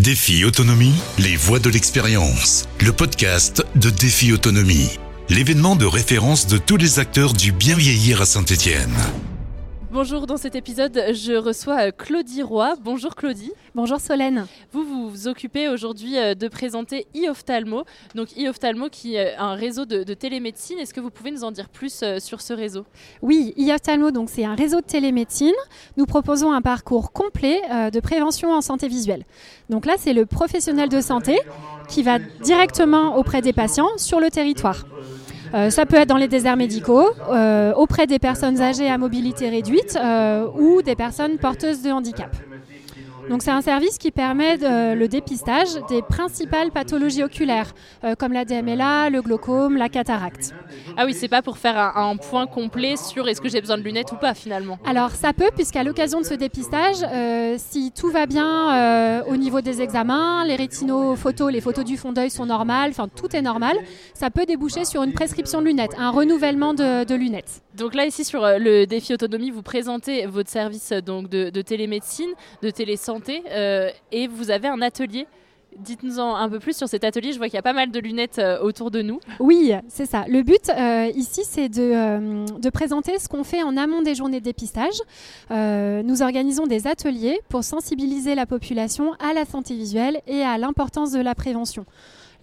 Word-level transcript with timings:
Défi 0.00 0.46
Autonomie, 0.46 0.94
les 1.18 1.36
voix 1.36 1.58
de 1.58 1.68
l'expérience. 1.68 2.66
Le 2.80 2.90
podcast 2.90 3.62
de 3.74 3.90
Défi 3.90 4.32
Autonomie. 4.32 4.98
L'événement 5.28 5.76
de 5.76 5.84
référence 5.84 6.46
de 6.46 6.56
tous 6.56 6.78
les 6.78 6.98
acteurs 7.00 7.34
du 7.34 7.52
bien 7.52 7.76
vieillir 7.76 8.22
à 8.22 8.24
Saint-Étienne. 8.24 8.96
Bonjour, 9.92 10.28
dans 10.28 10.36
cet 10.36 10.54
épisode, 10.54 11.02
je 11.12 11.32
reçois 11.32 11.88
euh, 11.88 11.90
Claudie 11.90 12.44
Roy. 12.44 12.76
Bonjour 12.80 13.16
Claudie. 13.16 13.50
Bonjour 13.74 14.00
Solène. 14.00 14.46
Vous 14.70 14.84
vous, 14.84 15.26
occupez 15.26 15.68
aujourd'hui 15.68 16.16
euh, 16.16 16.36
de 16.36 16.46
présenter 16.46 17.08
e-Ophthalmo. 17.16 17.82
Donc 18.14 18.28
e-Ophthalmo 18.38 18.88
qui 18.88 19.16
est 19.16 19.34
un 19.34 19.54
réseau 19.54 19.86
de, 19.86 20.04
télémédecine. 20.14 20.78
Est-ce 20.78 20.94
que 20.94 21.00
vous 21.00 21.10
pouvez 21.10 21.32
nous 21.32 21.42
en 21.42 21.50
dire 21.50 21.68
plus 21.68 22.04
euh, 22.04 22.20
sur 22.20 22.40
ce 22.40 22.52
réseau? 22.52 22.84
Oui, 23.20 23.52
e-Ophthalmo, 23.58 24.12
donc 24.12 24.30
c'est 24.30 24.44
un 24.44 24.54
réseau 24.54 24.80
de 24.80 24.86
télémédecine. 24.86 25.56
Nous 25.96 26.06
proposons 26.06 26.52
un 26.52 26.62
parcours 26.62 27.10
complet 27.10 27.60
de 27.90 27.98
prévention 27.98 28.52
en 28.52 28.60
santé 28.60 28.86
visuelle. 28.86 29.24
Donc 29.70 29.86
là, 29.86 29.94
c'est 29.98 30.12
le 30.12 30.24
professionnel 30.24 30.88
de 30.88 31.00
santé 31.00 31.40
qui 31.88 32.04
va 32.04 32.20
directement 32.44 33.16
auprès 33.16 33.42
des 33.42 33.52
patients 33.52 33.88
sur 33.96 34.20
le 34.20 34.30
territoire. 34.30 34.84
Euh, 35.54 35.70
ça 35.70 35.86
peut 35.86 35.96
être 35.96 36.08
dans 36.08 36.16
les 36.16 36.28
déserts 36.28 36.56
médicaux, 36.56 37.08
euh, 37.30 37.72
auprès 37.74 38.06
des 38.06 38.18
personnes 38.18 38.60
âgées 38.60 38.88
à 38.88 38.98
mobilité 38.98 39.48
réduite 39.48 39.98
euh, 40.00 40.46
ou 40.54 40.82
des 40.82 40.94
personnes 40.94 41.38
porteuses 41.38 41.82
de 41.82 41.90
handicap. 41.90 42.30
Donc 43.30 43.42
c'est 43.42 43.52
un 43.52 43.60
service 43.62 43.96
qui 43.96 44.10
permet 44.10 44.56
le 44.56 45.06
dépistage 45.06 45.68
des 45.88 46.02
principales 46.02 46.72
pathologies 46.72 47.22
oculaires, 47.22 47.72
euh, 48.02 48.16
comme 48.16 48.32
la 48.32 48.44
DMLA, 48.44 49.08
le 49.08 49.22
glaucome, 49.22 49.76
la 49.76 49.88
cataracte. 49.88 50.52
Ah 50.96 51.04
oui, 51.06 51.14
c'est 51.14 51.28
pas 51.28 51.40
pour 51.40 51.56
faire 51.56 51.96
un, 51.96 52.16
point 52.16 52.48
complet 52.48 52.96
sur 52.96 53.28
est-ce 53.28 53.40
que 53.40 53.48
j'ai 53.48 53.60
besoin 53.60 53.78
de 53.78 53.82
lunettes 53.82 54.10
ou 54.10 54.16
pas 54.16 54.34
finalement. 54.34 54.80
Alors 54.84 55.12
ça 55.12 55.32
peut, 55.32 55.50
puisqu'à 55.54 55.84
l'occasion 55.84 56.20
de 56.20 56.26
ce 56.26 56.34
dépistage, 56.34 56.96
euh, 57.04 57.54
si 57.56 57.92
tout 57.92 58.10
va 58.10 58.26
bien 58.26 58.74
euh, 58.74 59.22
au 59.28 59.36
niveau 59.36 59.60
des 59.60 59.80
examens, 59.80 60.44
les 60.44 60.56
rétinaux 60.56 61.14
photos, 61.14 61.52
les 61.52 61.60
photos 61.60 61.84
du 61.84 61.96
fond 61.96 62.10
d'œil 62.10 62.30
sont 62.30 62.46
normales, 62.46 62.90
enfin 62.90 63.06
tout 63.08 63.36
est 63.36 63.42
normal, 63.42 63.76
ça 64.12 64.30
peut 64.30 64.44
déboucher 64.44 64.84
sur 64.84 65.04
une 65.04 65.12
prescription 65.12 65.60
de 65.60 65.66
lunettes, 65.66 65.94
un 65.98 66.10
renouvellement 66.10 66.74
de, 66.74 67.14
lunettes. 67.14 67.62
Donc 67.76 67.94
là 67.94 68.04
ici 68.04 68.24
sur 68.24 68.40
le 68.40 68.84
défi 68.84 69.14
autonomie, 69.14 69.50
vous 69.50 69.62
présentez 69.62 70.26
votre 70.26 70.50
service 70.50 70.92
donc 70.92 71.28
de, 71.28 71.50
de 71.50 71.62
télémédecine, 71.62 72.30
de 72.62 72.70
télésanté 72.70 73.42
euh, 73.50 73.90
et 74.10 74.26
vous 74.26 74.50
avez 74.50 74.68
un 74.68 74.82
atelier 74.82 75.26
Dites-nous 75.78 76.18
un 76.18 76.48
peu 76.48 76.58
plus 76.58 76.76
sur 76.76 76.88
cet 76.88 77.04
atelier. 77.04 77.32
Je 77.32 77.38
vois 77.38 77.46
qu'il 77.46 77.54
y 77.54 77.58
a 77.58 77.62
pas 77.62 77.72
mal 77.72 77.92
de 77.92 78.00
lunettes 78.00 78.40
euh, 78.40 78.58
autour 78.60 78.90
de 78.90 79.02
nous. 79.02 79.20
Oui, 79.38 79.72
c'est 79.86 80.04
ça. 80.04 80.24
Le 80.26 80.42
but 80.42 80.68
euh, 80.68 81.12
ici, 81.14 81.42
c'est 81.44 81.68
de, 81.68 82.58
de, 82.58 82.70
présenter 82.70 83.20
ce 83.20 83.28
qu'on 83.28 83.44
fait 83.44 83.62
en 83.62 83.76
amont 83.76 84.02
des 84.02 84.16
journées 84.16 84.40
de 84.40 84.44
dépistage. 84.44 85.00
nous 85.48 86.22
organisons 86.22 86.66
des 86.66 86.88
ateliers 86.88 87.38
pour 87.48 87.62
sensibiliser 87.62 88.34
la 88.34 88.46
population 88.46 89.12
à 89.20 89.32
la 89.32 89.44
santé 89.44 89.74
visuelle 89.74 90.20
et 90.26 90.42
à 90.42 90.58
l'importance 90.58 91.12
de 91.12 91.20
la 91.20 91.36
prévention. 91.36 91.86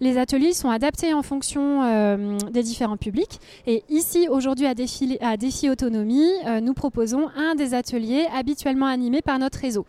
Les 0.00 0.16
ateliers 0.16 0.52
sont 0.52 0.70
adaptés 0.70 1.12
en 1.12 1.22
fonction 1.22 2.16
des 2.50 2.62
différents 2.62 2.96
publics. 2.96 3.40
Et 3.66 3.82
ici, 3.88 4.28
aujourd'hui, 4.28 4.66
à 4.66 4.74
Défi, 4.74 5.70
Autonomie, 5.70 6.30
nous 6.62 6.74
proposons 6.74 7.28
un 7.36 7.54
des 7.54 7.74
ateliers 7.74 8.26
habituellement 8.34 8.86
animés 8.86 9.22
par 9.22 9.38
notre 9.38 9.58
réseau. 9.58 9.86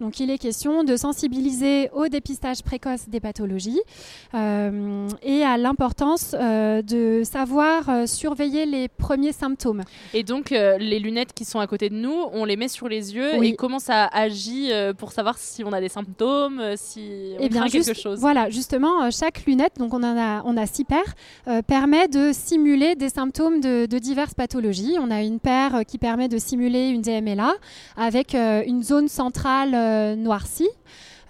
Donc 0.00 0.20
il 0.20 0.30
est 0.30 0.38
question 0.38 0.84
de 0.84 0.96
sensibiliser 0.96 1.90
au 1.92 2.06
dépistage 2.06 2.62
précoce 2.62 3.08
des 3.08 3.18
pathologies 3.18 3.80
euh, 4.34 5.08
et 5.22 5.42
à 5.42 5.56
l'importance 5.56 6.36
euh, 6.38 6.82
de 6.82 7.22
savoir 7.24 7.88
euh, 7.88 8.06
surveiller 8.06 8.64
les 8.64 8.86
premiers 8.86 9.32
symptômes. 9.32 9.82
Et 10.14 10.22
donc 10.22 10.50
les 10.50 10.98
lunettes 10.98 11.32
qui 11.32 11.44
sont 11.44 11.58
à 11.58 11.66
côté 11.66 11.88
de 11.88 11.96
nous, 11.96 12.14
on 12.32 12.44
les 12.44 12.56
met 12.56 12.68
sur 12.68 12.88
les 12.88 13.14
yeux 13.14 13.42
et 13.42 13.56
comment 13.56 13.78
ça 13.78 14.06
agit 14.06 14.70
pour 14.98 15.12
savoir 15.12 15.36
si 15.38 15.64
on 15.64 15.72
a 15.72 15.80
des 15.80 15.88
symptômes, 15.88 16.62
si 16.76 17.34
on 17.38 17.42
eh 17.42 17.48
bien, 17.48 17.66
quelque 17.66 17.94
chose? 17.94 18.20
Voilà, 18.20 18.50
justement, 18.50 19.10
chaque 19.10 19.44
lunette, 19.46 19.74
donc 19.78 19.94
on 19.94 20.02
en 20.02 20.16
a, 20.16 20.42
on 20.44 20.56
a 20.56 20.66
six 20.66 20.84
paires, 20.84 21.14
permet 21.66 22.08
de 22.08 22.30
simuler 22.32 22.94
des 22.94 23.08
symptômes 23.08 23.60
de, 23.60 23.86
de, 23.86 23.98
diverses 23.98 24.34
pathologies. 24.34 24.96
On 25.00 25.10
a 25.10 25.22
une 25.22 25.40
paire 25.40 25.80
qui 25.86 25.98
permet 25.98 26.28
de 26.28 26.38
simuler 26.38 26.88
une 26.88 27.02
DMLA 27.02 27.54
avec 27.96 28.34
une 28.34 28.82
zone 28.82 29.08
centrale 29.08 29.74
euh, 29.88 30.16
noirci. 30.16 30.68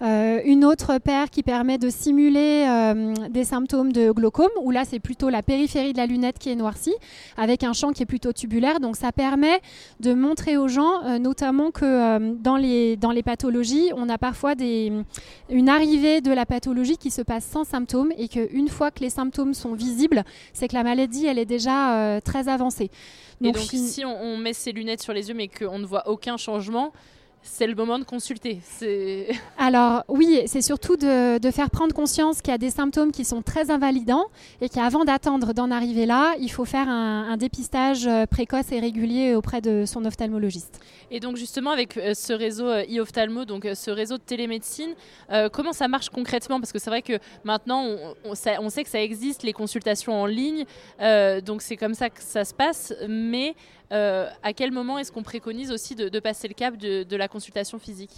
Euh, 0.01 0.39
une 0.45 0.63
autre 0.63 0.97
paire 0.97 1.29
qui 1.29 1.43
permet 1.43 1.77
de 1.77 1.89
simuler 1.89 2.65
euh, 2.65 3.13
des 3.29 3.43
symptômes 3.43 3.91
de 3.91 4.11
glaucome, 4.11 4.47
où 4.61 4.71
là 4.71 4.85
c'est 4.85 4.99
plutôt 4.99 5.27
la 5.27 5.43
périphérie 5.43 5.91
de 5.91 5.97
la 5.97 6.05
lunette 6.05 6.39
qui 6.39 6.49
est 6.49 6.55
noircie, 6.55 6.93
avec 7.35 7.65
un 7.65 7.73
champ 7.73 7.91
qui 7.91 8.03
est 8.03 8.05
plutôt 8.05 8.31
tubulaire. 8.31 8.79
Donc 8.79 8.95
ça 8.95 9.11
permet 9.11 9.59
de 9.99 10.13
montrer 10.13 10.55
aux 10.55 10.69
gens, 10.69 11.19
notamment 11.19 11.71
que 11.71 12.33
dans, 12.35 12.55
les, 12.55 12.95
dans 12.95 13.11
les 13.11 13.23
pathologies, 13.23 13.91
on 13.93 14.07
a 14.07 14.17
parfois 14.17 14.55
des, 14.55 14.93
une 15.49 15.67
arrivée 15.67 16.21
de 16.21 16.31
la 16.31 16.45
pathologie 16.45 16.95
qui 16.95 17.11
se 17.11 17.21
passe 17.21 17.43
sans 17.43 17.65
symptômes, 17.65 18.13
et 18.17 18.29
qu'une 18.29 18.69
fois 18.69 18.91
que 18.91 19.01
les 19.01 19.09
symptômes 19.09 19.53
sont 19.53 19.73
visibles, 19.73 20.23
c'est 20.53 20.69
que 20.69 20.75
la 20.75 20.83
maladie 20.83 21.25
elle 21.25 21.39
est 21.39 21.45
déjà 21.57 22.21
très 22.23 22.47
avancée. 22.47 22.89
Donc, 23.41 23.57
et 23.57 23.59
donc 23.59 23.69
si 23.69 24.05
on, 24.05 24.15
on 24.17 24.37
met 24.37 24.53
ses 24.53 24.71
lunettes 24.71 25.01
sur 25.01 25.11
les 25.11 25.27
yeux 25.27 25.35
mais 25.35 25.49
qu'on 25.49 25.79
ne 25.79 25.85
voit 25.85 26.07
aucun 26.07 26.37
changement, 26.37 26.93
c'est 27.41 27.67
le 27.67 27.75
moment 27.75 27.99
de 27.99 28.03
consulter. 28.03 28.61
Alors 29.57 30.03
oui, 30.07 30.41
c'est 30.45 30.61
surtout 30.61 30.97
de, 30.97 31.39
faire 31.51 31.69
prendre 31.69 31.93
conscience 31.93 32.41
qu'il 32.41 32.51
y 32.51 32.55
a 32.55 32.57
des 32.57 32.69
symptômes 32.69 33.11
qui 33.11 33.25
sont 33.25 33.41
très 33.41 33.71
invalidants 33.71 34.25
et 34.61 34.69
qu'avant 34.69 35.05
d'attendre 35.05 35.53
d'en 35.53 35.71
arriver 35.71 36.05
là, 36.05 36.35
il 36.39 36.51
faut 36.51 36.65
faire 36.65 36.87
un, 36.89 37.37
dépistage 37.37 38.05
euh, 38.07 38.25
précoce 38.25 38.71
et 38.71 38.79
régulier 38.79 39.33
auprès 39.33 39.61
de 39.61 39.85
son 39.85 40.03
ophtalmologiste. 40.03 40.81
Et 41.09 41.19
donc 41.19 41.37
justement 41.37 41.71
avec 41.71 41.95
euh, 41.95 42.13
ce 42.13 42.33
réseau 42.33 42.67
euh, 42.67 42.83
e-ophtalmo, 42.89 43.45
donc 43.45 43.67
ce 43.73 43.91
réseau 43.91 44.17
de 44.17 44.23
télémédecine, 44.23 44.93
comment 45.53 45.73
ça 45.73 45.87
marche 45.87 46.09
concrètement? 46.09 46.59
Parce 46.59 46.71
que 46.71 46.79
c'est 46.79 46.89
vrai 46.89 47.01
que 47.01 47.13
maintenant 47.43 47.85
on, 48.25 48.35
sait 48.35 48.83
que 48.83 48.89
ça 48.89 49.01
existe, 49.01 49.43
les 49.43 49.53
consultations 49.53 50.21
en 50.21 50.25
ligne, 50.25 50.65
donc 51.45 51.61
c'est 51.61 51.77
comme 51.77 51.93
ça 51.93 52.09
que 52.09 52.21
ça 52.21 52.43
se 52.45 52.53
passe, 52.53 52.93
mais 53.07 53.55
à 53.91 54.53
quel 54.53 54.71
moment 54.71 54.97
est-ce 54.99 55.11
qu'on 55.11 55.23
préconise 55.23 55.71
aussi 55.71 55.95
de, 55.95 56.19
passer 56.19 56.47
le 56.47 56.53
cap 56.53 56.77
de, 56.77 57.15
la 57.15 57.27
consultation 57.27 57.79
physique 57.79 58.11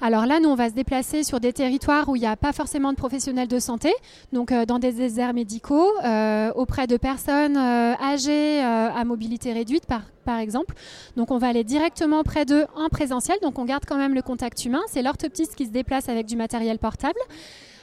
Alors 0.00 0.26
là, 0.26 0.40
nous, 0.40 0.48
on 0.48 0.54
va 0.54 0.68
se 0.68 0.74
déplacer 0.74 1.24
sur 1.24 1.40
des 1.40 1.52
territoires 1.52 2.08
où 2.08 2.16
il 2.16 2.20
n'y 2.20 2.26
a 2.26 2.36
pas 2.36 2.52
forcément 2.52 2.92
de 2.92 2.96
professionnels 2.96 3.48
de 3.48 3.58
santé, 3.58 3.92
donc 4.32 4.52
euh, 4.52 4.64
dans 4.64 4.78
des 4.78 4.92
déserts 4.92 5.34
médicaux, 5.34 5.90
euh, 6.04 6.52
auprès 6.54 6.86
de 6.86 6.96
personnes 6.96 7.56
euh, 7.56 7.94
âgées 8.00 8.60
à 8.60 9.04
mobilité 9.04 9.52
réduite, 9.52 9.84
par, 9.86 10.02
exemple. 10.38 10.74
Donc 11.16 11.30
on 11.30 11.38
va 11.38 11.48
aller 11.48 11.64
directement 11.64 12.22
près 12.22 12.44
d'eux 12.44 12.66
en 12.76 12.90
présentiel, 12.90 13.38
donc 13.40 13.58
on 13.58 13.64
garde 13.64 13.84
quand 13.86 13.96
même 13.96 14.14
le 14.14 14.20
contact 14.20 14.62
humain. 14.66 14.82
C'est 14.88 15.00
l'orthoptiste 15.00 15.54
qui 15.54 15.64
se 15.64 15.70
déplace 15.70 16.10
avec 16.10 16.26
du 16.26 16.36
matériel 16.36 16.78
portable. 16.78 17.18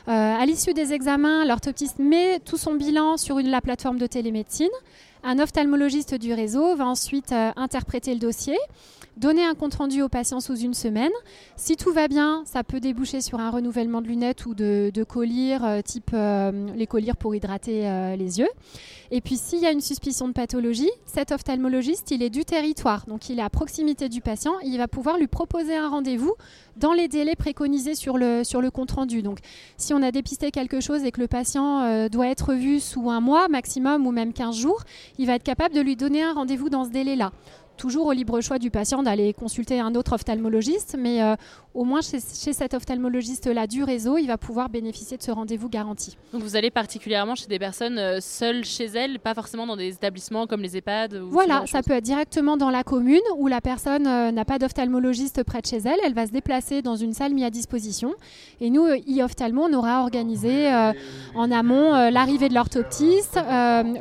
à 0.06 0.46
l'issue 0.46 0.76
des 0.76 0.94
examens, 0.94 1.44
l'orthoptiste 1.46 1.98
met 1.98 2.40
tout 2.46 2.58
son 2.58 2.76
bilan 2.76 3.18
sur 3.18 3.40
la 3.40 3.62
plateforme 3.62 3.98
de 3.98 4.06
télémédecine. 4.06 4.70
Un 5.28 5.40
ophtalmologiste 5.40 6.14
du 6.14 6.34
réseau 6.34 6.76
va 6.76 6.86
ensuite 6.86 7.34
interpréter 7.56 8.14
le 8.14 8.20
dossier 8.20 8.56
donner 9.18 9.46
un 9.46 9.56
compte-rendu 9.56 10.02
au 10.02 10.10
patient 10.10 10.40
sous 10.40 10.58
une 10.58 10.74
semaine. 10.74 11.12
Si 11.56 11.76
tout 11.76 11.94
va 11.94 12.08
bien, 12.08 12.44
ça 12.46 12.64
peut 12.64 12.80
déboucher 12.80 13.22
sur 13.22 13.40
un 13.40 13.50
renouvellement 13.50 14.02
de 14.02 14.08
lunettes 14.08 14.46
ou 14.46 14.54
de, 14.54 14.92
collyres, 15.08 15.64
euh, 15.64 15.82
type 15.82 16.12
euh, 16.14 16.68
les 16.76 16.88
collyres 16.88 17.16
pour 17.16 17.36
hydrater 17.36 17.88
euh, 17.88 18.16
les 18.16 18.40
yeux. 18.40 18.50
Et 19.12 19.22
puis 19.22 19.38
s'il 19.38 19.60
y 19.60 19.66
a 19.66 19.72
une 19.72 19.82
suspicion 19.82 20.28
de 20.28 20.34
pathologie, 20.34 20.90
cet 21.06 21.32
ophtalmologiste, 21.32 22.12
il 22.12 22.24
est 22.24 22.30
du 22.30 22.44
territoire, 22.44 23.06
donc 23.06 23.30
il 23.30 23.40
est 23.40 23.44
à 23.44 23.50
proximité 23.50 24.10
du 24.10 24.20
patient, 24.20 24.54
il 24.64 24.78
va 24.78 24.88
pouvoir 24.88 25.18
lui 25.18 25.28
proposer 25.28 25.76
un 25.76 25.90
rendez-vous 25.90 26.34
dans 26.78 26.92
les 26.92 27.08
délais 27.08 27.36
préconisés 27.36 27.96
sur 27.96 28.18
le, 28.18 28.44
sur 28.44 28.62
le 28.62 28.72
compte-rendu. 28.72 29.22
Donc 29.22 29.40
si 29.78 29.94
on 29.94 30.02
a 30.02 30.12
dépisté 30.12 30.50
quelque 30.50 30.82
chose 30.82 31.04
et 31.04 31.12
que 31.12 31.22
le 31.22 31.28
patient 31.28 32.10
doit 32.10 32.28
être 32.28 32.54
vu 32.54 32.80
sous 32.80 33.12
un 33.12 33.22
mois 33.22 33.48
maximum 33.48 34.08
ou 34.08 34.12
même 34.12 34.34
15 34.34 34.56
jours, 34.56 34.84
il 35.18 35.28
va 35.28 35.36
être 35.36 35.44
capable 35.44 35.76
de 35.76 35.82
lui 35.82 35.96
donner 35.96 36.24
un 36.24 36.34
rendez-vous 36.34 36.70
dans 36.70 36.86
ce 36.86 36.90
délai-là 36.90 37.32
toujours 37.76 38.08
au 38.08 38.12
libre 38.12 38.42
choix 38.42 38.60
du 38.60 38.72
patient 38.72 39.04
d'aller 39.04 39.34
consulter 39.34 39.80
un 39.80 39.96
autre 39.96 40.14
ophtalmologiste, 40.14 40.96
mais 40.98 41.22
euh, 41.22 41.36
au 41.74 41.84
moins 41.84 42.02
chez, 42.02 42.20
cet 42.20 42.74
ophtalmologiste-là 42.74 43.68
du 43.68 43.84
réseau, 43.84 44.18
il 44.18 44.28
va 44.28 44.38
pouvoir 44.38 44.70
bénéficier 44.70 45.18
de 45.18 45.24
ce 45.24 45.32
rendez-vous 45.32 45.70
garanti. 45.70 46.18
Donc 46.34 46.42
vous 46.42 46.56
allez 46.56 46.72
particulièrement 46.72 47.36
chez 47.36 47.48
des 47.48 47.60
personnes 47.60 47.98
euh, 47.98 48.20
seules 48.22 48.64
chez 48.64 48.86
elles, 48.86 49.20
pas 49.20 49.34
forcément 49.34 49.68
dans 49.68 49.76
des 49.76 49.90
établissements 49.90 50.48
comme 50.48 50.62
les 50.62 50.78
EHPAD 50.78 51.16
Voilà, 51.30 51.66
ça 51.68 51.84
peut 51.84 51.94
être 51.94 52.04
directement 52.04 52.58
dans 52.58 52.70
la 52.70 52.84
commune 52.84 53.22
où 53.38 53.48
la 53.48 53.62
personne 53.62 54.08
euh, 54.08 54.32
n'a 54.32 54.46
pas 54.46 54.60
d'ophtalmologiste 54.60 55.44
près 55.44 55.62
de 55.62 55.68
chez 55.68 55.78
elle, 55.78 56.00
elle 56.04 56.14
va 56.14 56.26
se 56.28 56.32
déplacer 56.32 56.82
dans 56.82 56.96
une 56.96 57.14
salle 57.14 57.34
mise 57.34 57.46
à 57.46 57.50
disposition. 57.50 58.14
Et 58.62 58.70
nous, 58.70 58.86
e-ophtalmo, 58.86 59.64
on 59.64 59.74
aura 59.74 60.02
organisé 60.02 60.70
en 61.36 61.52
amont 61.52 61.92
l'arrivée 62.10 62.50
de 62.50 62.54
l'orthoptiste, 62.54 63.40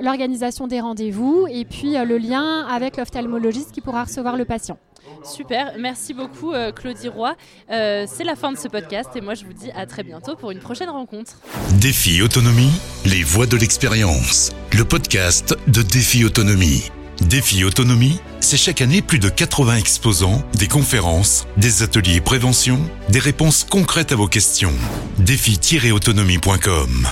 l'organisation 0.00 0.66
des 0.66 0.81
rendez-vous 0.81 1.46
et 1.50 1.64
puis 1.64 1.93
le 1.93 2.19
lien 2.19 2.66
avec 2.66 2.96
l'ophtalmologiste 2.96 3.63
qui 3.72 3.81
pourra 3.81 4.05
recevoir 4.05 4.37
le 4.37 4.44
patient. 4.44 4.78
Super, 5.25 5.72
merci 5.78 6.14
beaucoup 6.14 6.52
euh, 6.52 6.72
Claudie 6.72 7.08
Roy. 7.08 7.37
Euh, 7.70 8.06
c'est 8.08 8.25
la 8.25 8.37
fin 8.37 8.52
de 8.52 8.58
ce 8.58 8.69
podcast 8.69 9.11
et 9.14 9.20
moi 9.20 9.34
je 9.34 9.44
vous 9.44 9.52
dis 9.52 9.70
à 9.72 9.87
très 9.87 10.02
bientôt 10.02 10.37
pour 10.37 10.50
une 10.50 10.61
prochaine 10.61 10.90
rencontre. 10.90 11.38
Défi 11.81 12.22
Autonomie, 12.22 12.72
les 13.05 13.22
voix 13.22 13.46
de 13.46 13.56
l'expérience, 13.56 14.50
le 14.72 14.84
podcast 14.84 15.56
de 15.66 15.82
Défi 15.82 16.25
Autonomie. 16.25 16.90
Défi 17.20 17.64
Autonomie, 17.64 18.20
c'est 18.40 18.56
chaque 18.56 18.81
année 18.82 19.00
plus 19.00 19.19
de 19.19 19.28
80 19.28 19.76
exposants, 19.76 20.43
des 20.55 20.69
conférences, 20.69 21.46
des 21.56 21.82
ateliers 21.82 22.20
prévention, 22.20 22.81
des 23.08 23.20
réponses 23.20 23.64
concrètes 23.64 24.12
à 24.12 24.16
vos 24.16 24.26
questions. 24.26 24.72
Défi-autonomie.com 25.19 27.06